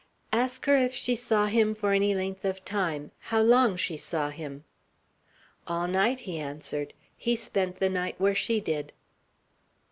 "Ask 0.33 0.65
her 0.65 0.75
if 0.77 0.95
she 0.95 1.13
saw 1.13 1.45
him 1.45 1.75
for 1.75 1.93
any 1.93 2.15
length 2.15 2.43
of 2.43 2.65
time; 2.65 3.11
how 3.19 3.39
long 3.41 3.77
she 3.77 3.97
saw 3.97 4.31
him." 4.31 4.63
"All 5.67 5.87
night," 5.87 6.21
he 6.21 6.39
answered. 6.39 6.95
"He 7.15 7.35
spent 7.35 7.79
the 7.79 7.87
night 7.87 8.15
where 8.19 8.33
she 8.33 8.59
did." 8.59 8.93